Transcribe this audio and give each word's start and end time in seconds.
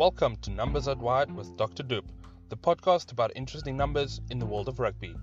Welcome 0.00 0.36
to 0.36 0.50
Numbers 0.50 0.88
at 0.88 0.96
Wide 0.96 1.30
with 1.30 1.58
Dr. 1.58 1.82
Doop, 1.82 2.04
the 2.48 2.56
podcast 2.56 3.12
about 3.12 3.32
interesting 3.36 3.76
numbers 3.76 4.22
in 4.30 4.38
the 4.38 4.46
world 4.46 4.66
of 4.66 4.78
rugby. 4.78 5.14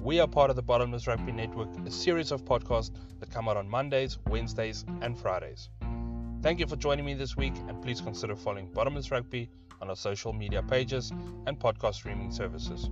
We 0.00 0.18
are 0.18 0.26
part 0.26 0.48
of 0.48 0.56
the 0.56 0.62
Bottomless 0.62 1.06
Rugby 1.06 1.30
Network, 1.30 1.68
a 1.86 1.90
series 1.90 2.32
of 2.32 2.42
podcasts 2.42 2.90
that 3.20 3.30
come 3.30 3.50
out 3.50 3.58
on 3.58 3.68
Mondays, 3.68 4.16
Wednesdays, 4.30 4.86
and 5.02 5.18
Fridays. 5.18 5.68
Thank 6.40 6.58
you 6.58 6.66
for 6.66 6.76
joining 6.76 7.04
me 7.04 7.12
this 7.12 7.36
week, 7.36 7.52
and 7.68 7.82
please 7.82 8.00
consider 8.00 8.34
following 8.34 8.72
Bottomless 8.72 9.10
Rugby 9.10 9.50
on 9.82 9.90
our 9.90 9.96
social 9.96 10.32
media 10.32 10.62
pages 10.62 11.12
and 11.46 11.60
podcast 11.60 11.96
streaming 11.96 12.30
services. 12.30 12.88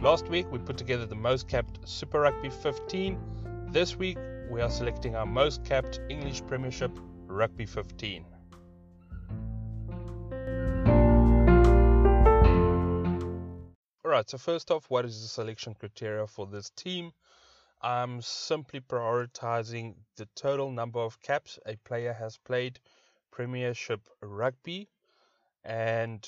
Last 0.00 0.26
week, 0.28 0.50
we 0.50 0.58
put 0.58 0.76
together 0.76 1.06
the 1.06 1.14
most 1.14 1.46
capped 1.46 1.88
Super 1.88 2.22
Rugby 2.22 2.50
15. 2.50 3.16
This 3.70 3.94
week, 3.94 4.18
we 4.50 4.60
are 4.60 4.70
selecting 4.70 5.14
our 5.14 5.24
most 5.24 5.64
capped 5.64 6.00
English 6.08 6.42
Premiership 6.48 6.90
Rugby 7.28 7.64
15. 7.64 8.24
Alright, 14.08 14.30
so 14.30 14.38
first 14.38 14.70
off, 14.70 14.88
what 14.88 15.04
is 15.04 15.20
the 15.20 15.28
selection 15.28 15.74
criteria 15.74 16.26
for 16.26 16.46
this 16.46 16.70
team? 16.70 17.12
I'm 17.82 18.22
simply 18.22 18.80
prioritizing 18.80 19.96
the 20.16 20.26
total 20.34 20.70
number 20.70 20.98
of 20.98 21.20
caps 21.20 21.58
a 21.66 21.76
player 21.76 22.14
has 22.14 22.38
played 22.38 22.80
Premiership 23.30 24.00
Rugby, 24.22 24.88
and 25.62 26.26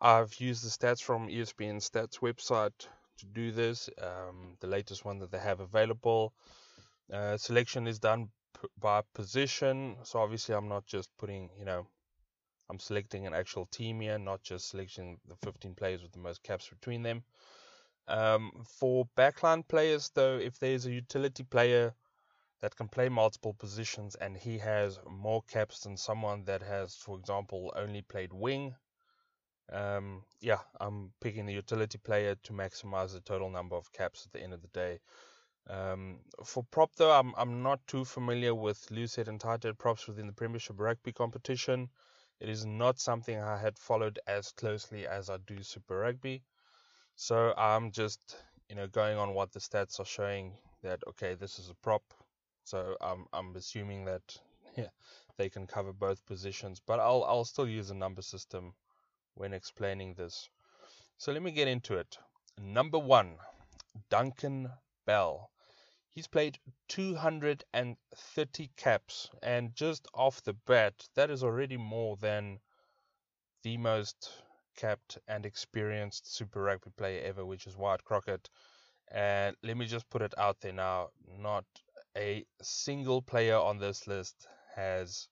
I've 0.00 0.34
used 0.40 0.64
the 0.64 0.68
stats 0.68 1.00
from 1.00 1.28
ESPN 1.28 1.76
Stats 1.76 2.18
website 2.18 2.88
to 3.18 3.26
do 3.26 3.52
this, 3.52 3.88
um, 4.02 4.56
the 4.58 4.66
latest 4.66 5.04
one 5.04 5.20
that 5.20 5.30
they 5.30 5.38
have 5.38 5.60
available. 5.60 6.32
Uh, 7.12 7.36
selection 7.36 7.86
is 7.86 8.00
done 8.00 8.30
p- 8.60 8.66
by 8.80 9.02
position, 9.14 9.94
so 10.02 10.18
obviously 10.18 10.56
I'm 10.56 10.68
not 10.68 10.86
just 10.86 11.08
putting, 11.18 11.50
you 11.56 11.66
know, 11.66 11.86
I'm 12.70 12.78
selecting 12.78 13.26
an 13.26 13.34
actual 13.34 13.66
team 13.66 14.00
here, 14.00 14.18
not 14.18 14.42
just 14.42 14.68
selecting 14.68 15.18
the 15.28 15.36
15 15.36 15.74
players 15.74 16.02
with 16.02 16.12
the 16.12 16.18
most 16.18 16.42
caps 16.42 16.68
between 16.68 17.02
them. 17.02 17.24
Um, 18.08 18.64
for 18.66 19.08
backline 19.16 19.66
players, 19.66 20.10
though, 20.14 20.36
if 20.38 20.58
there's 20.58 20.86
a 20.86 20.92
utility 20.92 21.42
player 21.42 21.94
that 22.60 22.76
can 22.76 22.88
play 22.88 23.08
multiple 23.08 23.54
positions 23.54 24.14
and 24.14 24.36
he 24.36 24.58
has 24.58 24.98
more 25.08 25.42
caps 25.42 25.80
than 25.80 25.96
someone 25.96 26.44
that 26.44 26.62
has, 26.62 26.96
for 26.96 27.18
example, 27.18 27.72
only 27.76 28.02
played 28.02 28.32
wing, 28.32 28.74
um, 29.72 30.22
yeah, 30.40 30.60
I'm 30.80 31.12
picking 31.20 31.46
the 31.46 31.54
utility 31.54 31.98
player 31.98 32.34
to 32.42 32.52
maximize 32.52 33.12
the 33.12 33.20
total 33.20 33.50
number 33.50 33.76
of 33.76 33.92
caps 33.92 34.26
at 34.26 34.32
the 34.32 34.42
end 34.42 34.52
of 34.52 34.62
the 34.62 34.68
day. 34.68 35.00
Um, 35.68 36.20
for 36.44 36.62
prop, 36.62 36.94
though, 36.96 37.12
I'm, 37.12 37.34
I'm 37.36 37.62
not 37.62 37.86
too 37.86 38.04
familiar 38.04 38.54
with 38.54 38.90
loose 38.90 39.16
head 39.16 39.28
and 39.28 39.40
tight 39.40 39.64
props 39.78 40.06
within 40.06 40.26
the 40.26 40.32
Premiership 40.32 40.78
Rugby 40.78 41.12
competition. 41.12 41.88
It 42.44 42.50
is 42.50 42.66
not 42.66 43.00
something 43.00 43.40
I 43.40 43.56
had 43.56 43.78
followed 43.78 44.18
as 44.26 44.52
closely 44.52 45.06
as 45.06 45.30
I 45.30 45.38
do 45.38 45.62
Super 45.62 46.00
Rugby. 46.00 46.42
So 47.16 47.54
I'm 47.56 47.90
just, 47.90 48.36
you 48.68 48.76
know, 48.76 48.86
going 48.86 49.16
on 49.16 49.32
what 49.32 49.50
the 49.52 49.60
stats 49.60 49.98
are 49.98 50.04
showing 50.04 50.52
that 50.82 51.02
okay, 51.06 51.36
this 51.36 51.58
is 51.58 51.70
a 51.70 51.74
prop. 51.76 52.02
So 52.62 52.98
I'm 53.00 53.24
I'm 53.32 53.56
assuming 53.56 54.04
that 54.04 54.36
yeah, 54.76 54.90
they 55.38 55.48
can 55.48 55.66
cover 55.66 55.94
both 55.94 56.26
positions, 56.26 56.82
but 56.86 57.00
I'll 57.00 57.24
I'll 57.24 57.46
still 57.46 57.66
use 57.66 57.88
a 57.88 57.94
number 57.94 58.20
system 58.20 58.74
when 59.36 59.54
explaining 59.54 60.12
this. 60.12 60.50
So 61.16 61.32
let 61.32 61.42
me 61.42 61.50
get 61.50 61.66
into 61.66 61.96
it. 61.96 62.18
Number 62.60 62.98
1, 62.98 63.38
Duncan 64.10 64.68
Bell. 65.06 65.50
He's 66.14 66.28
played 66.28 66.60
230 66.88 68.70
caps, 68.76 69.30
and 69.42 69.74
just 69.74 70.06
off 70.14 70.42
the 70.42 70.52
bat, 70.52 71.08
that 71.16 71.28
is 71.28 71.42
already 71.42 71.76
more 71.76 72.16
than 72.16 72.60
the 73.64 73.76
most 73.78 74.30
capped 74.76 75.18
and 75.26 75.44
experienced 75.44 76.32
Super 76.32 76.62
Rugby 76.62 76.90
player 76.96 77.20
ever, 77.24 77.44
which 77.44 77.66
is 77.66 77.76
Wyatt 77.76 78.04
Crockett. 78.04 78.48
And 79.10 79.56
let 79.64 79.76
me 79.76 79.86
just 79.86 80.08
put 80.08 80.22
it 80.22 80.34
out 80.38 80.60
there 80.60 80.72
now 80.72 81.10
not 81.26 81.64
a 82.16 82.46
single 82.62 83.20
player 83.20 83.56
on 83.56 83.78
this 83.78 84.06
list 84.06 84.46
has 84.76 85.28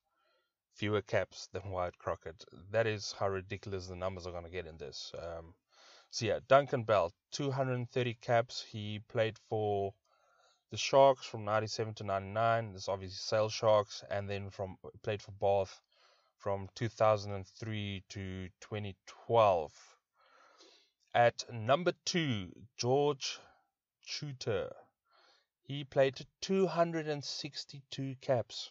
fewer 0.75 1.03
caps 1.03 1.49
than 1.53 1.71
Wyatt 1.71 1.97
Crockett. 1.99 2.45
That 2.71 2.89
is 2.89 3.13
how 3.13 3.29
ridiculous 3.29 3.87
the 3.87 3.95
numbers 3.95 4.27
are 4.27 4.33
going 4.33 4.45
to 4.45 4.51
get 4.51 4.67
in 4.67 4.79
this. 4.79 5.13
Um, 5.17 5.55
so, 6.11 6.27
yeah, 6.27 6.41
Duncan 6.49 6.83
Bell, 6.83 7.13
230 7.31 8.15
caps. 8.15 8.65
He 8.69 9.01
played 9.09 9.39
for 9.49 9.95
the 10.73 10.79
Sharks 10.79 11.27
from 11.27 11.45
97 11.45 11.93
to 11.93 12.05
99. 12.05 12.73
This 12.73 12.89
obviously 12.89 13.17
Sale 13.17 13.51
Sharks, 13.51 14.03
and 14.11 14.29
then 14.29 14.49
from 14.49 14.79
played 15.03 15.21
for 15.21 15.33
Bath 15.33 15.83
from 16.39 16.71
2003 16.75 18.03
to 18.09 18.49
2012. 18.63 19.73
At 21.15 21.45
number 21.53 21.93
two, 22.07 22.53
George 22.79 23.39
Chuter. 24.07 24.73
He 25.63 25.85
played 25.85 26.27
262 26.41 28.17
caps. 28.23 28.71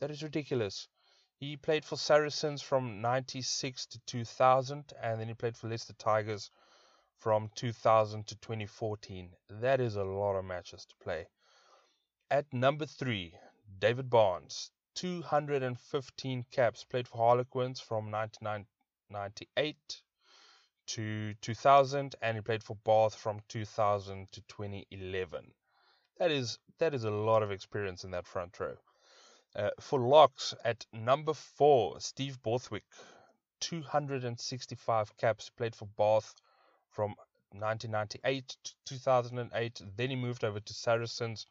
That 0.00 0.10
is 0.10 0.22
ridiculous. 0.22 0.88
He 1.40 1.56
played 1.56 1.86
for 1.86 1.96
Saracens 1.96 2.60
from 2.60 3.00
96 3.00 3.86
to 3.86 3.98
2000, 4.00 4.92
and 5.02 5.18
then 5.18 5.28
he 5.28 5.34
played 5.34 5.56
for 5.56 5.68
Leicester 5.68 5.94
Tigers 5.94 6.50
from 7.18 7.50
2000 7.54 8.26
to 8.26 8.36
2014. 8.36 9.30
That 9.50 9.80
is 9.80 9.96
a 9.96 10.04
lot 10.04 10.36
of 10.36 10.44
matches 10.44 10.86
to 10.86 10.94
play. 11.02 11.26
At 12.30 12.52
number 12.52 12.86
three, 12.86 13.34
David 13.78 14.08
Barnes, 14.08 14.70
215 14.94 16.44
caps, 16.50 16.84
played 16.84 17.08
for 17.08 17.18
Harlequins 17.18 17.80
from 17.80 18.10
1998 18.10 20.02
to 20.86 21.34
2000, 21.34 22.14
and 22.22 22.36
he 22.36 22.40
played 22.40 22.62
for 22.62 22.76
Bath 22.84 23.14
from 23.14 23.40
2000 23.48 24.30
to 24.32 24.40
2011. 24.42 25.52
That 26.18 26.30
is 26.30 26.58
that 26.78 26.94
is 26.94 27.04
a 27.04 27.10
lot 27.10 27.42
of 27.42 27.50
experience 27.50 28.04
in 28.04 28.12
that 28.12 28.26
front 28.26 28.58
row. 28.58 28.76
Uh, 29.56 29.70
for 29.80 29.98
locks 29.98 30.54
at 30.64 30.86
number 30.92 31.34
four, 31.34 32.00
Steve 32.00 32.42
Borthwick, 32.42 32.84
265 33.60 35.16
caps, 35.16 35.50
played 35.50 35.74
for 35.74 35.86
Bath 35.86 36.34
from 36.98 37.14
1998 37.52 38.56
to 38.64 38.72
2008. 38.86 39.82
Then 39.96 40.10
he 40.10 40.16
moved 40.16 40.42
over 40.42 40.58
to 40.58 40.74
Saracens, 40.74 41.46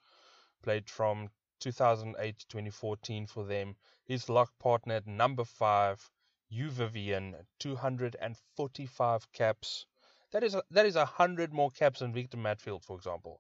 played 0.62 0.90
from 0.90 1.30
2008 1.62 2.38
to 2.38 2.48
2014 2.48 3.28
for 3.28 3.46
them. 3.46 3.78
His 4.04 4.28
lock 4.28 4.52
partner 4.60 4.96
at 4.96 5.08
number 5.08 5.46
five, 5.46 6.12
Hugh 6.50 6.70
Vyvyan, 6.70 7.46
245 7.60 9.32
caps. 9.32 9.86
That 10.32 10.44
is 10.44 10.54
a, 10.54 10.64
that 10.70 10.86
is 10.86 10.98
a 10.98 11.06
hundred 11.06 11.54
more 11.54 11.72
caps 11.72 12.00
than 12.00 12.12
Victor 12.12 12.36
Matfield, 12.36 12.84
for 12.84 12.98
example. 12.98 13.40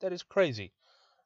That 0.00 0.12
is 0.12 0.24
crazy. 0.24 0.72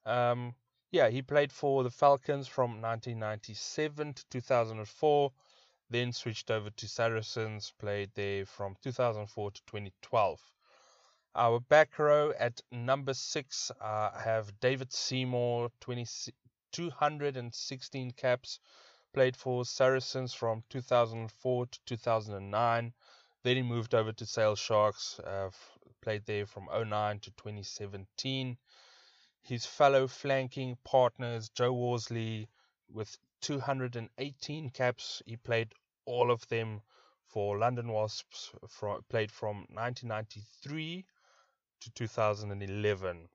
Um, 0.05 0.55
yeah, 0.91 1.09
he 1.09 1.23
played 1.23 1.51
for 1.51 1.83
the 1.83 1.91
Falcons 1.91 2.47
from 2.47 2.83
1997 2.83 4.13
to 4.13 4.29
2004 4.29 5.33
then 5.91 6.13
switched 6.13 6.51
over 6.51 6.71
to 6.71 6.89
Saracens, 6.89 7.73
played 7.79 8.11
there 8.15 8.47
from 8.47 8.77
2004 8.81 9.51
to 9.51 9.61
2012. 9.67 10.41
Our 11.35 11.61
back 11.61 11.99
row 11.99 12.33
at 12.39 12.61
number 12.71 13.13
six 13.13 13.73
uh, 13.81 14.11
have 14.19 14.59
David 14.61 14.93
Seymour, 14.93 15.71
20, 15.81 16.33
216 16.71 18.13
caps, 18.13 18.61
played 19.13 19.37
for 19.37 19.65
Saracens 19.65 20.33
from 20.33 20.63
2004 20.71 21.67
to 21.67 21.81
2009. 21.87 22.93
Then 23.43 23.57
he 23.57 23.63
moved 23.63 23.95
over 23.95 24.13
to 24.13 24.27
Sale 24.27 24.57
Sharks, 24.57 25.19
uh, 25.21 25.51
played 26.01 26.25
there 26.27 26.47
from 26.47 26.69
09 26.73 27.19
to 27.21 27.31
2017. 27.33 28.57
His 29.43 29.67
fellow 29.67 30.07
flanking 30.07 30.79
partners, 30.85 31.49
Joe 31.49 31.73
Worsley, 31.73 32.49
with 32.89 33.17
218 33.41 34.71
caps. 34.71 35.23
He 35.25 35.37
played 35.37 35.75
all 36.11 36.31
of 36.33 36.47
them 36.49 36.83
for 37.27 37.57
London 37.57 37.93
Wasps, 37.93 38.51
played 39.09 39.31
from 39.31 39.59
1993 39.71 41.07
to 41.81 41.91
2011. 41.93 43.29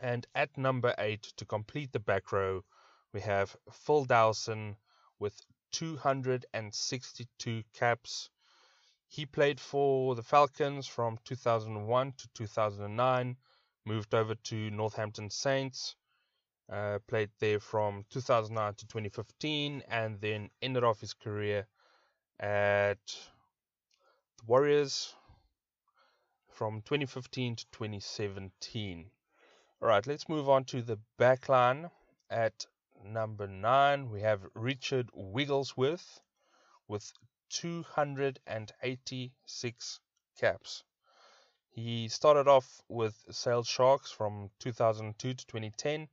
And 0.00 0.26
at 0.36 0.56
number 0.56 0.94
eight, 0.98 1.24
to 1.36 1.44
complete 1.44 1.90
the 1.90 1.98
back 1.98 2.30
row, 2.30 2.64
we 3.12 3.20
have 3.22 3.56
Phil 3.72 4.04
Dowson 4.04 4.76
with 5.18 5.44
262 5.72 7.64
caps. 7.72 8.30
He 9.08 9.26
played 9.26 9.58
for 9.58 10.14
the 10.14 10.22
Falcons 10.22 10.86
from 10.86 11.18
2001 11.24 12.12
to 12.12 12.28
2009, 12.34 13.36
moved 13.84 14.14
over 14.14 14.36
to 14.36 14.70
Northampton 14.70 15.28
Saints, 15.30 15.96
uh, 16.70 17.00
played 17.08 17.30
there 17.40 17.58
from 17.58 18.04
2009 18.10 18.74
to 18.74 18.86
2015, 18.86 19.82
and 19.88 20.20
then 20.20 20.50
ended 20.62 20.84
off 20.84 21.00
his 21.00 21.14
career 21.14 21.66
at 22.40 22.98
the 24.38 24.44
Warriors 24.46 25.14
from 26.48 26.80
2015 26.80 27.56
to 27.56 27.66
2017. 27.70 29.10
All 29.82 29.88
right, 29.88 30.06
let's 30.06 30.26
move 30.26 30.48
on 30.48 30.64
to 30.64 30.80
the 30.80 30.98
backline. 31.18 31.90
At 32.30 32.64
number 33.04 33.46
nine, 33.46 34.08
we 34.08 34.22
have 34.22 34.40
Richard 34.54 35.10
Wigglesworth 35.12 36.22
with 36.88 37.12
286 37.50 40.00
caps. 40.38 40.84
He 41.68 42.08
started 42.08 42.48
off 42.48 42.80
with 42.88 43.22
Sale 43.30 43.64
Sharks 43.64 44.10
from 44.10 44.50
2002 44.60 45.34
to 45.34 45.46
2010, 45.46 46.08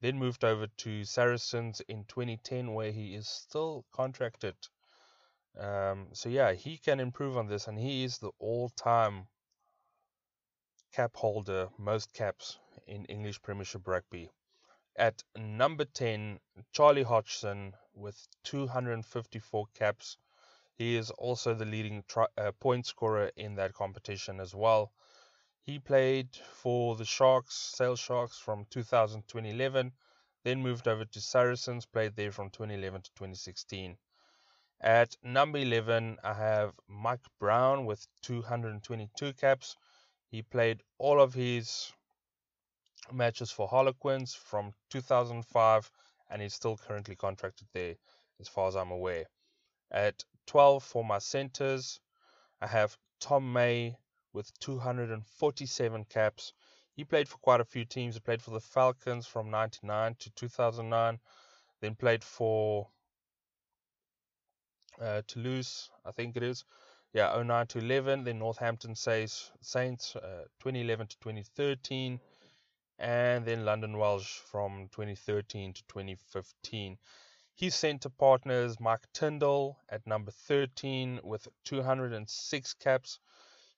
then 0.00 0.18
moved 0.18 0.44
over 0.44 0.66
to 0.66 1.04
Saracens 1.04 1.80
in 1.82 2.04
2010, 2.06 2.74
where 2.74 2.90
he 2.90 3.14
is 3.14 3.28
still 3.28 3.84
contracted. 3.92 4.56
Um, 5.56 6.08
so 6.12 6.28
yeah, 6.28 6.52
he 6.52 6.78
can 6.78 7.00
improve 7.00 7.36
on 7.36 7.46
this, 7.46 7.66
and 7.66 7.78
he 7.78 8.04
is 8.04 8.18
the 8.18 8.30
all-time 8.38 9.26
cap 10.92 11.14
holder, 11.16 11.68
most 11.78 12.12
caps 12.12 12.58
in 12.86 13.04
English 13.06 13.42
Premiership 13.42 13.86
Rugby. 13.86 14.30
At 14.96 15.22
number 15.36 15.84
10, 15.84 16.40
Charlie 16.72 17.02
Hodgson 17.04 17.74
with 17.94 18.26
254 18.44 19.66
caps. 19.74 20.16
He 20.76 20.96
is 20.96 21.10
also 21.12 21.54
the 21.54 21.64
leading 21.64 22.02
tri- 22.08 22.26
uh, 22.36 22.52
point 22.52 22.86
scorer 22.86 23.30
in 23.36 23.54
that 23.56 23.74
competition 23.74 24.40
as 24.40 24.54
well. 24.54 24.92
He 25.62 25.78
played 25.78 26.34
for 26.36 26.96
the 26.96 27.04
Sharks, 27.04 27.54
Sale 27.54 27.96
Sharks 27.96 28.38
from 28.38 28.64
2000 28.70 29.22
to 29.22 29.26
2011, 29.28 29.92
then 30.42 30.62
moved 30.62 30.88
over 30.88 31.04
to 31.04 31.20
Saracens, 31.20 31.84
played 31.84 32.16
there 32.16 32.32
from 32.32 32.50
2011 32.50 33.02
to 33.02 33.10
2016. 33.14 33.98
At 34.80 35.16
number 35.24 35.58
11, 35.58 36.18
I 36.22 36.34
have 36.34 36.72
Mike 36.86 37.26
Brown 37.40 37.84
with 37.84 38.06
222 38.22 39.32
caps. 39.32 39.76
He 40.30 40.42
played 40.42 40.84
all 40.98 41.20
of 41.20 41.34
his 41.34 41.92
matches 43.10 43.50
for 43.50 43.66
Harlequins 43.66 44.34
from 44.34 44.72
2005 44.90 45.90
and 46.30 46.40
he's 46.40 46.54
still 46.54 46.76
currently 46.76 47.16
contracted 47.16 47.66
there 47.72 47.96
as 48.38 48.46
far 48.46 48.68
as 48.68 48.76
I'm 48.76 48.92
aware. 48.92 49.26
At 49.90 50.24
12 50.46 50.84
for 50.84 51.04
my 51.04 51.18
centers, 51.18 51.98
I 52.60 52.68
have 52.68 52.96
Tom 53.18 53.52
May 53.52 53.96
with 54.32 54.56
247 54.60 56.04
caps. 56.04 56.52
He 56.92 57.04
played 57.04 57.28
for 57.28 57.38
quite 57.38 57.60
a 57.60 57.64
few 57.64 57.84
teams. 57.84 58.14
He 58.14 58.20
played 58.20 58.42
for 58.42 58.52
the 58.52 58.60
Falcons 58.60 59.26
from 59.26 59.50
99 59.50 60.14
to 60.20 60.30
2009, 60.30 61.18
then 61.80 61.96
played 61.96 62.22
for 62.22 62.88
uh, 65.00 65.22
Toulouse, 65.26 65.90
I 66.04 66.12
think 66.12 66.36
it 66.36 66.42
is. 66.42 66.64
Yeah, 67.12 67.42
09 67.42 67.66
to 67.68 67.78
11. 67.78 68.24
Then 68.24 68.38
Northampton 68.38 68.94
Saints, 68.94 69.50
Saints 69.60 70.14
uh, 70.16 70.44
2011 70.60 71.06
to 71.08 71.16
2013 71.20 72.20
and 72.98 73.44
then 73.44 73.64
London 73.64 73.96
Welsh 73.96 74.38
from 74.38 74.88
2013 74.92 75.72
to 75.72 75.82
2015. 75.88 76.98
His 77.54 77.74
centre 77.74 78.08
partner 78.08 78.64
is 78.64 78.80
Mike 78.80 79.06
Tindall 79.12 79.78
at 79.88 80.06
number 80.06 80.30
13 80.30 81.20
with 81.22 81.48
206 81.64 82.74
caps. 82.74 83.18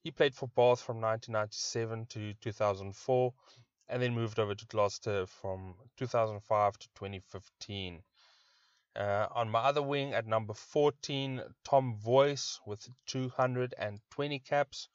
He 0.02 0.11
played 0.11 0.34
for 0.34 0.49
Bath 0.49 0.81
from 0.81 1.00
1997 1.00 2.06
to 2.06 2.34
2004 2.34 3.34
and 3.88 4.02
then 4.02 4.14
moved 4.14 4.38
over 4.38 4.55
to 4.55 4.67
Gloucester 4.67 5.26
from 5.26 5.75
2005 5.96 6.78
to 6.78 6.88
2015. 6.94 8.02
Uh, 8.97 9.27
on 9.31 9.49
my 9.49 9.61
other 9.61 9.83
wing 9.83 10.15
at 10.15 10.27
number 10.27 10.53
14, 10.53 11.43
Tom 11.65 11.97
Voyce 11.97 12.61
with 12.67 12.89
220 13.07 14.39
caps. 14.41 14.89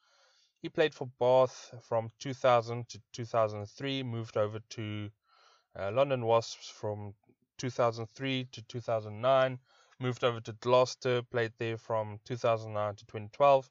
He 0.61 0.69
played 0.69 0.93
for 0.93 1.07
Bath 1.19 1.73
from 1.81 2.11
2000 2.19 2.89
to 2.89 3.01
2003, 3.13 4.03
moved 4.03 4.35
over 4.35 4.59
to 4.71 5.09
uh, 5.77 5.91
London 5.91 6.25
Wasps 6.25 6.69
from 6.69 7.13
2003 7.57 8.45
to 8.51 8.61
2009, 8.63 9.59
moved 9.99 10.23
over 10.23 10.41
to 10.41 10.53
Gloucester, 10.53 11.21
played 11.23 11.53
there 11.57 11.77
from 11.77 12.19
2009 12.25 12.95
to 12.95 13.05
2012, 13.05 13.69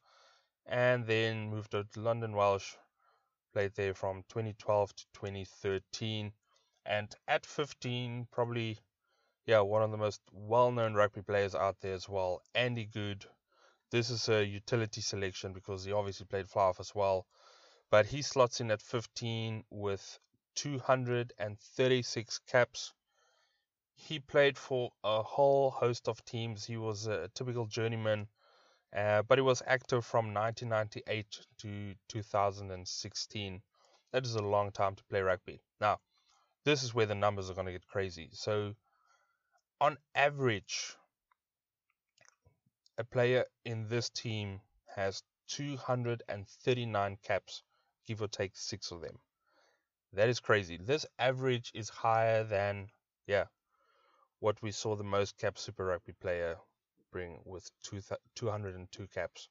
and 0.66 1.06
then 1.06 1.50
moved 1.50 1.74
over 1.74 1.88
to 1.92 2.00
London 2.00 2.32
Welsh, 2.34 2.76
played 3.52 3.74
there 3.74 3.94
from 3.94 4.22
2012 4.28 4.96
to 4.96 5.04
2013. 5.12 6.32
And 6.86 7.14
at 7.28 7.46
15, 7.46 8.28
probably, 8.30 8.78
yeah, 9.46 9.60
one 9.60 9.82
of 9.82 9.90
the 9.90 9.96
most 9.98 10.20
well 10.32 10.70
known 10.72 10.94
rugby 10.94 11.22
players 11.22 11.54
out 11.54 11.80
there 11.80 11.94
as 11.94 12.08
well, 12.08 12.42
Andy 12.54 12.86
Goode. 12.86 13.26
this 13.90 14.10
is 14.10 14.28
a 14.28 14.44
utility 14.44 15.00
selection 15.02 15.52
because 15.52 15.84
he 15.84 15.92
obviously 15.92 16.26
played 16.26 16.48
fly 16.50 16.66
half 16.66 16.80
as 16.80 16.94
well. 16.94 17.26
But 17.90 18.06
he 18.06 18.22
slots 18.22 18.60
in 18.60 18.70
at 18.70 18.82
15 18.82 19.64
with 19.70 20.18
236 20.56 22.38
caps. 22.46 22.92
He 23.96 24.20
played 24.20 24.58
for 24.58 24.92
a 25.04 25.22
whole 25.22 25.70
host 25.70 26.08
of 26.08 26.24
teams. 26.24 26.64
He 26.64 26.76
was 26.76 27.06
a 27.06 27.28
typical 27.34 27.66
journeyman, 27.66 28.28
uh, 28.94 29.22
but 29.22 29.38
he 29.38 29.42
was 29.42 29.62
active 29.66 30.04
from 30.06 30.32
1998 30.34 31.46
to 31.58 31.94
2016. 32.08 33.62
That 34.12 34.26
is 34.26 34.34
a 34.36 34.42
long 34.42 34.72
time 34.72 34.94
to 34.96 35.04
play 35.04 35.20
rugby. 35.22 35.62
Now, 35.80 36.00
this 36.64 36.82
is 36.82 36.94
where 36.94 37.06
the 37.06 37.14
numbers 37.14 37.50
are 37.50 37.54
going 37.54 37.66
to 37.66 37.72
get 37.72 37.86
crazy. 37.86 38.30
So, 38.32 38.74
on 39.80 39.98
average, 40.14 40.96
a 42.98 43.04
player 43.04 43.44
in 43.64 43.88
this 43.88 44.08
team 44.10 44.60
has 44.94 45.22
239 45.48 47.18
caps, 47.22 47.62
give 48.06 48.22
or 48.22 48.28
take 48.28 48.56
six 48.56 48.90
of 48.90 49.00
them. 49.00 49.18
That 50.12 50.28
is 50.28 50.40
crazy. 50.40 50.76
This 50.76 51.06
average 51.18 51.72
is 51.74 51.88
higher 51.88 52.44
than, 52.44 52.88
yeah, 53.26 53.46
what 54.38 54.62
we 54.62 54.70
saw 54.70 54.94
the 54.94 55.04
most 55.04 55.36
cap 55.38 55.58
Super 55.58 55.86
Rugby 55.86 56.12
player 56.12 56.56
bring 57.10 57.40
with 57.44 57.70
two 57.82 58.00
202 58.36 59.06
caps. 59.08 59.48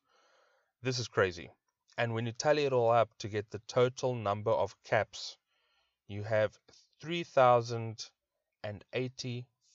This 0.81 0.99
is 0.99 1.07
crazy. 1.07 1.49
And 1.97 2.13
when 2.13 2.25
you 2.25 2.31
tally 2.31 2.65
it 2.65 2.73
all 2.73 2.91
up 2.91 3.09
to 3.19 3.27
get 3.27 3.49
the 3.51 3.61
total 3.67 4.15
number 4.15 4.51
of 4.51 4.75
caps, 4.83 5.37
you 6.07 6.23
have 6.23 6.57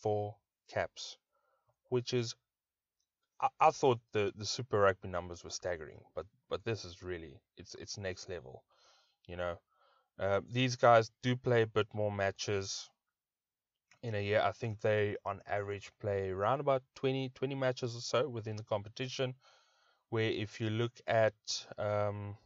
3,084 0.03 0.37
caps, 0.69 1.19
which 1.89 2.15
is 2.15 2.35
I, 3.41 3.49
I 3.61 3.71
thought 3.71 4.01
the, 4.13 4.33
the 4.37 4.47
Super 4.47 4.81
Rugby 4.81 5.09
numbers 5.09 5.45
were 5.45 5.51
staggering, 5.51 6.01
but 6.15 6.27
but 6.49 6.65
this 6.65 6.85
is 6.85 7.03
really 7.03 7.41
it's 7.57 7.75
it's 7.77 7.99
next 7.99 8.29
level. 8.29 8.63
You 9.27 9.37
know, 9.37 9.59
uh, 10.19 10.41
these 10.51 10.77
guys 10.77 11.11
do 11.23 11.37
play 11.37 11.63
a 11.63 11.67
bit 11.67 11.87
more 11.93 12.13
matches 12.13 12.89
in 14.03 14.15
a 14.15 14.25
year. 14.25 14.41
I 14.43 14.53
think 14.53 14.81
they 14.81 15.17
on 15.25 15.41
average 15.47 15.91
play 16.01 16.31
around 16.31 16.61
about 16.61 16.83
20 16.97 17.31
20 17.35 17.55
matches 17.55 17.97
or 17.97 18.01
so 18.01 18.29
within 18.29 18.57
the 18.57 18.65
competition. 18.65 19.35
Where 20.11 20.31
if 20.31 20.61
you 20.61 20.71
look 20.71 20.99
at 21.07 21.35
um, 21.77 22.39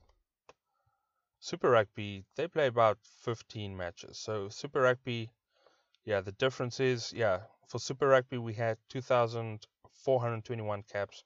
Super 1.39 1.71
Rugby, 1.71 2.25
they 2.37 2.49
play 2.49 2.67
about 2.67 2.99
15 3.03 3.77
matches. 3.77 4.19
So 4.19 4.49
Super 4.49 4.81
Rugby, 4.81 5.31
yeah, 6.05 6.21
the 6.21 6.33
difference 6.33 6.81
is 6.81 7.13
yeah 7.13 7.41
for 7.69 7.79
Super 7.79 8.09
Rugby 8.09 8.39
we 8.39 8.55
had 8.55 8.79
2,421 8.91 10.83
caps 10.85 11.25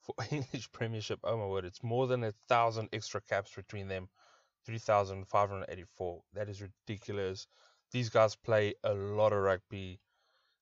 for 0.00 0.14
English 0.30 0.70
Premiership. 0.72 1.20
Oh 1.24 1.36
my 1.36 1.46
word, 1.46 1.64
it's 1.64 1.82
more 1.82 2.06
than 2.06 2.24
a 2.24 2.32
thousand 2.48 2.88
extra 2.92 3.20
caps 3.20 3.52
between 3.54 3.88
them. 3.88 4.08
3,584. 4.66 6.22
That 6.32 6.48
is 6.48 6.62
ridiculous. 6.62 7.46
These 7.92 8.08
guys 8.08 8.34
play 8.34 8.74
a 8.82 8.94
lot 8.94 9.32
of 9.32 9.42
rugby. 9.42 10.00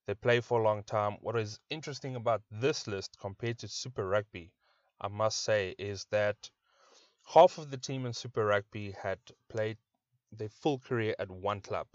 They 0.05 0.13
play 0.13 0.41
for 0.41 0.59
a 0.59 0.63
long 0.63 0.83
time. 0.83 1.17
What 1.21 1.37
is 1.37 1.59
interesting 1.69 2.15
about 2.15 2.41
this 2.51 2.87
list 2.87 3.17
compared 3.19 3.59
to 3.59 3.67
Super 3.67 4.05
Rugby, 4.05 4.51
I 4.99 5.07
must 5.07 5.43
say, 5.43 5.75
is 5.79 6.05
that 6.11 6.49
half 7.25 7.57
of 7.57 7.71
the 7.71 7.77
team 7.77 8.05
in 8.05 8.13
Super 8.13 8.45
Rugby 8.45 8.91
had 8.91 9.19
played 9.49 9.77
their 10.31 10.49
full 10.49 10.79
career 10.79 11.15
at 11.19 11.31
one 11.31 11.61
club. 11.61 11.87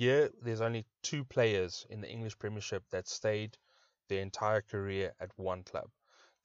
Here, 0.00 0.30
there's 0.40 0.62
only 0.62 0.86
two 1.02 1.26
players 1.26 1.86
in 1.90 2.00
the 2.00 2.08
English 2.08 2.38
Premiership 2.38 2.84
that 2.88 3.06
stayed 3.06 3.58
their 4.08 4.22
entire 4.22 4.62
career 4.62 5.12
at 5.20 5.30
one 5.36 5.62
club. 5.62 5.90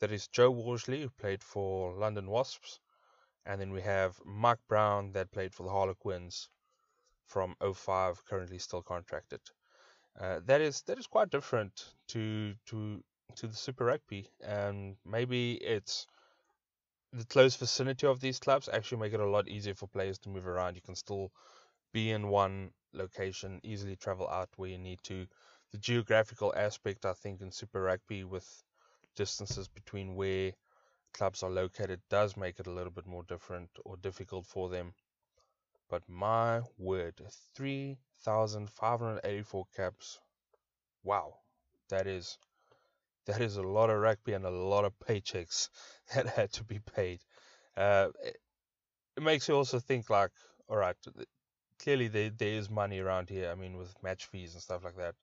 That 0.02 0.12
is 0.12 0.28
Joe 0.28 0.52
Worsley, 0.52 1.02
who 1.02 1.10
played 1.10 1.42
for 1.42 1.94
London 1.94 2.30
Wasps, 2.30 2.82
and 3.46 3.62
then 3.62 3.72
we 3.72 3.80
have 3.80 4.20
Mark 4.26 4.60
Brown, 4.68 5.14
that 5.14 5.32
played 5.32 5.54
for 5.54 5.64
the 5.64 5.70
Harlequins 5.70 6.50
from 7.28 7.56
05, 7.62 8.26
currently 8.26 8.60
still 8.60 8.82
contracted. 8.82 9.40
Uh, 10.20 10.42
that 10.44 10.60
is 10.60 10.82
that 10.82 11.00
is 11.00 11.08
quite 11.08 11.30
different 11.30 11.94
to 12.10 12.56
to 12.66 13.02
to 13.36 13.48
the 13.48 13.56
Super 13.56 13.86
Rugby, 13.86 14.30
and 14.42 14.98
maybe 15.06 15.54
it's 15.54 16.08
the 17.14 17.24
close 17.24 17.56
vicinity 17.56 18.06
of 18.06 18.20
these 18.20 18.38
clubs 18.38 18.68
actually 18.68 19.00
make 19.00 19.14
it 19.14 19.22
a 19.22 19.30
lot 19.30 19.48
easier 19.48 19.76
for 19.76 19.88
players 19.88 20.20
to 20.20 20.30
move 20.30 20.46
around. 20.46 20.76
You 20.76 20.82
can 20.82 20.96
still 20.96 21.32
be 21.94 22.12
in 22.12 22.28
one 22.28 22.74
location, 22.96 23.60
easily 23.64 23.96
travel 23.96 24.30
out 24.30 24.50
where 24.56 24.70
you 24.70 24.78
need 24.78 25.00
to 25.04 25.28
the 25.72 25.78
geographical 25.78 26.54
aspect, 26.56 27.06
I 27.06 27.14
think, 27.14 27.42
in 27.42 27.52
Super 27.52 27.82
Rugby 27.82 28.24
with 28.24 28.64
distances 29.16 29.68
between 29.68 30.16
where 30.16 30.54
clubs 31.14 31.44
are 31.44 31.50
located 31.50 32.02
does 32.10 32.38
make 32.38 32.60
it 32.60 32.68
a 32.68 32.72
little 32.72 32.92
bit 32.92 33.06
more 33.06 33.24
different 33.24 33.70
or 33.84 33.98
difficult 33.98 34.46
for 34.46 34.70
them. 34.70 34.94
But 35.90 36.08
my 36.08 36.62
word, 36.78 37.22
3,584 37.56 39.66
caps. 39.76 40.20
Wow, 41.04 41.36
that 41.90 42.08
is 42.08 42.38
that 43.26 43.42
is 43.42 43.58
a 43.58 43.64
lot 43.64 43.90
of 43.90 44.00
rugby 44.00 44.34
and 44.34 44.46
a 44.46 44.50
lot 44.50 44.86
of 44.86 44.98
paychecks 45.00 45.70
that 46.14 46.28
had 46.28 46.52
to 46.54 46.64
be 46.64 46.80
paid. 46.80 47.20
Uh, 47.76 48.10
it, 48.24 48.38
it 49.18 49.24
makes 49.24 49.50
you 49.50 49.56
also 49.56 49.80
think 49.80 50.10
like, 50.10 50.32
all 50.70 50.78
right, 50.78 50.96
clearly 51.80 52.08
there 52.08 52.30
there 52.30 52.54
is 52.60 52.70
money 52.70 53.00
around 53.00 53.30
here. 53.30 53.50
I 53.52 53.56
mean, 53.56 53.78
with 53.78 53.96
match 54.04 54.26
fees 54.28 54.54
and 54.54 54.62
stuff 54.64 54.84
like 54.84 54.98
that. 54.98 55.16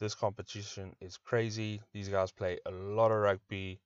This 0.00 0.14
competition 0.16 0.96
is 1.00 1.16
crazy. 1.16 1.80
These 1.92 2.08
guys 2.08 2.32
play 2.32 2.58
a 2.66 2.70
lot 2.72 3.12
of 3.12 3.18
rugby, 3.18 3.80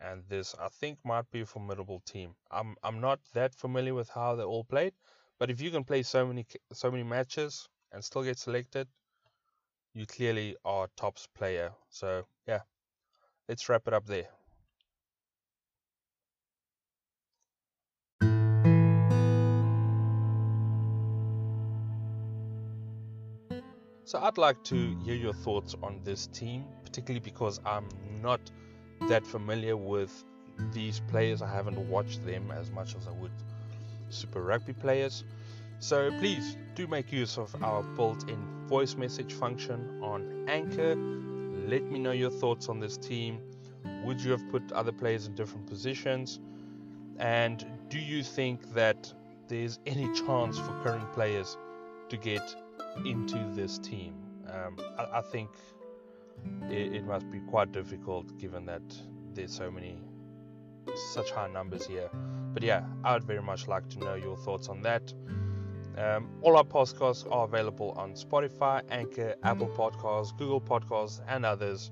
and 0.00 0.24
this 0.28 0.54
I 0.58 0.68
think 0.68 0.98
might 1.04 1.30
be 1.30 1.42
a 1.42 1.46
formidable 1.46 2.00
team. 2.00 2.36
I'm 2.50 2.76
I'm 2.82 3.00
not 3.00 3.20
that 3.34 3.54
familiar 3.54 3.94
with 3.94 4.08
how 4.10 4.36
they 4.36 4.44
all 4.44 4.64
played, 4.64 4.94
but 5.38 5.50
if 5.50 5.60
you 5.60 5.70
can 5.70 5.84
play 5.84 6.02
so 6.02 6.26
many 6.26 6.46
so 6.72 6.90
many 6.90 7.04
matches 7.04 7.68
and 7.92 8.04
still 8.04 8.22
get 8.24 8.38
selected, 8.38 8.88
you 9.94 10.06
clearly 10.06 10.56
are 10.64 10.88
tops 10.96 11.26
player. 11.28 11.72
So 11.90 12.26
yeah, 12.46 12.62
let's 13.48 13.68
wrap 13.68 13.88
it 13.88 13.94
up 13.94 14.06
there. 14.06 14.28
So 24.10 24.18
I'd 24.18 24.38
like 24.38 24.60
to 24.64 24.96
hear 25.04 25.14
your 25.14 25.32
thoughts 25.32 25.76
on 25.84 26.00
this 26.02 26.26
team, 26.26 26.64
particularly 26.84 27.20
because 27.20 27.60
I'm 27.64 27.86
not 28.20 28.40
that 29.02 29.24
familiar 29.24 29.76
with 29.76 30.24
these 30.72 31.00
players. 31.06 31.42
I 31.42 31.48
haven't 31.48 31.78
watched 31.88 32.26
them 32.26 32.50
as 32.50 32.72
much 32.72 32.96
as 32.96 33.06
I 33.06 33.12
would 33.12 33.30
Super 34.08 34.42
Rugby 34.42 34.72
players. 34.72 35.22
So 35.78 36.10
please 36.18 36.56
do 36.74 36.88
make 36.88 37.12
use 37.12 37.38
of 37.38 37.54
our 37.62 37.84
built-in 37.84 38.66
voice 38.66 38.96
message 38.96 39.32
function 39.32 40.00
on 40.02 40.44
Anchor. 40.48 40.96
Let 41.68 41.84
me 41.84 42.00
know 42.00 42.10
your 42.10 42.32
thoughts 42.32 42.68
on 42.68 42.80
this 42.80 42.96
team. 42.96 43.38
Would 44.04 44.20
you 44.20 44.32
have 44.32 44.42
put 44.50 44.72
other 44.72 44.90
players 44.90 45.28
in 45.28 45.36
different 45.36 45.68
positions? 45.68 46.40
And 47.20 47.64
do 47.88 48.00
you 48.00 48.24
think 48.24 48.74
that 48.74 49.14
there's 49.46 49.78
any 49.86 50.12
chance 50.14 50.58
for 50.58 50.72
current 50.82 51.12
players 51.12 51.56
to 52.08 52.16
get 52.16 52.56
into 53.04 53.38
this 53.54 53.78
team. 53.78 54.14
Um, 54.48 54.78
I, 54.98 55.18
I, 55.18 55.22
think 55.22 55.50
it, 56.68 56.94
it, 56.94 57.04
must 57.04 57.30
be 57.30 57.40
quite 57.40 57.72
difficult 57.72 58.36
given 58.38 58.66
that 58.66 58.82
there's 59.34 59.54
so 59.54 59.70
many, 59.70 59.98
such 61.12 61.30
high 61.30 61.48
numbers 61.48 61.86
here. 61.86 62.10
But 62.52 62.62
yeah, 62.62 62.84
I 63.04 63.14
would 63.14 63.24
very 63.24 63.42
much 63.42 63.68
like 63.68 63.88
to 63.90 63.98
know 63.98 64.14
your 64.14 64.36
thoughts 64.36 64.68
on 64.68 64.82
that. 64.82 65.12
Um, 65.96 66.30
all 66.42 66.56
our 66.56 66.64
podcasts 66.64 67.30
are 67.30 67.44
available 67.44 67.92
on 67.96 68.14
Spotify, 68.14 68.82
Anchor, 68.90 69.34
Apple 69.42 69.68
Podcasts, 69.68 70.36
Google 70.36 70.60
Podcasts, 70.60 71.20
and 71.28 71.44
others. 71.44 71.90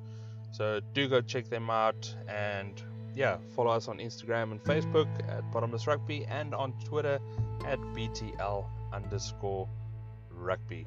So 0.52 0.80
do 0.94 1.08
go 1.08 1.20
check 1.20 1.48
them 1.48 1.68
out 1.68 2.14
and 2.26 2.82
yeah, 3.14 3.38
follow 3.54 3.70
us 3.70 3.88
on 3.88 3.98
Instagram 3.98 4.52
and 4.52 4.62
Facebook 4.62 5.08
at 5.28 5.50
Bottomless 5.52 5.86
Rugby 5.86 6.24
and 6.26 6.54
on 6.54 6.72
Twitter 6.84 7.18
at 7.66 7.78
BTL 7.78 8.64
underscore 8.92 9.68
rugby. 10.38 10.86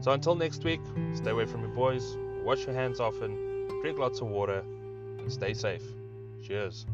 So 0.00 0.12
until 0.12 0.34
next 0.34 0.64
week, 0.64 0.80
stay 1.14 1.30
away 1.30 1.46
from 1.46 1.60
your 1.62 1.70
boys, 1.70 2.16
wash 2.44 2.64
your 2.66 2.74
hands 2.74 3.00
often, 3.00 3.68
drink 3.82 3.98
lots 3.98 4.20
of 4.20 4.28
water, 4.28 4.62
and 5.18 5.30
stay 5.30 5.54
safe. 5.54 5.82
Cheers. 6.42 6.86